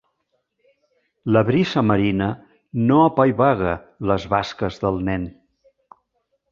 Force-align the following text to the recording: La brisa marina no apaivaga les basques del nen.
La 1.35 1.43
brisa 1.49 1.83
marina 1.89 2.31
no 2.91 2.99
apaivaga 3.11 3.77
les 4.13 4.27
basques 4.35 4.85
del 4.87 5.01
nen. 5.11 5.29